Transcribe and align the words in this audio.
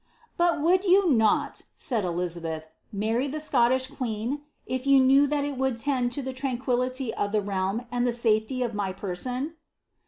^^ 0.01 0.03
But 0.35 0.59
would 0.61 0.83
you 0.83 1.11
not," 1.11 1.61
said 1.77 2.03
Eliza 2.03 2.41
beth, 2.41 2.63
^ 2.63 2.65
marry 2.91 3.27
the 3.27 3.39
Scottish 3.39 3.85
queen, 3.85 4.41
if 4.65 4.87
you 4.87 4.99
knew 4.99 5.27
that 5.27 5.45
it 5.45 5.59
would 5.59 5.77
tend 5.77 6.11
to 6.13 6.23
the 6.23 6.33
tranquillity 6.33 7.13
of 7.13 7.31
the 7.31 7.41
realm, 7.43 7.85
and 7.91 8.07
the 8.07 8.11
safety 8.11 8.63
of 8.63 8.73
my 8.73 8.93
person 8.93 9.57